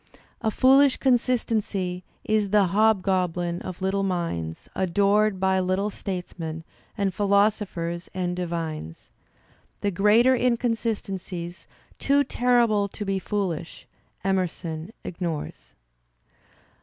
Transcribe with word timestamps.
"A 0.41 0.49
foolish 0.49 0.97
consistency 0.97 2.03
is 2.23 2.49
the 2.49 2.63
hobgoblin 2.73 3.61
of 3.61 3.83
little 3.83 4.01
minds, 4.01 4.67
adored 4.75 5.39
by 5.39 5.59
little 5.59 5.91
statesmen, 5.91 6.63
and 6.97 7.13
philosophers 7.13 8.09
and 8.11 8.35
divines.*' 8.35 9.11
The 9.81 9.91
greater 9.91 10.33
inconsistencies, 10.35 11.67
too 11.99 12.23
terrible 12.23 12.87
to 12.87 13.05
be 13.05 13.19
foolisl]^ 13.19 13.85
Emerson 14.23 14.91
ignores. 15.03 15.75